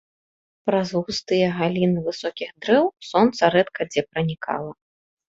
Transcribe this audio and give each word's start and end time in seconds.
Праз 0.67 0.93
густыя 1.09 1.49
галіны 1.59 1.99
высокіх 2.07 2.49
дрэў 2.65 2.85
сонца 3.09 3.51
рэдка 3.57 3.81
дзе 3.91 4.01
пранікала. 4.09 4.71